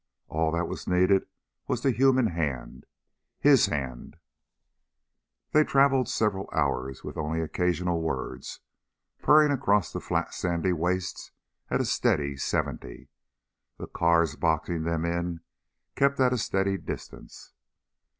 All 0.29 0.51
that 0.53 0.67
was 0.67 0.87
needed 0.87 1.27
was 1.67 1.83
the 1.83 1.91
human 1.91 2.25
hand. 2.31 2.87
His 3.37 3.67
hand. 3.67 4.17
They 5.51 5.63
traveled 5.63 6.09
several 6.09 6.49
hours 6.51 7.03
with 7.03 7.17
only 7.17 7.39
occasional 7.39 8.01
words, 8.01 8.61
purring 9.21 9.51
across 9.51 9.93
the 9.93 10.01
flat 10.01 10.33
sandy 10.33 10.73
wastes 10.73 11.33
at 11.69 11.81
a 11.81 11.85
steady 11.85 12.35
seventy. 12.35 13.09
The 13.77 13.85
cars 13.85 14.35
boxing 14.35 14.85
them 14.85 15.05
in 15.05 15.41
kept 15.93 16.19
at 16.19 16.33
a 16.33 16.37
steady 16.39 16.77
distance. 16.79 17.53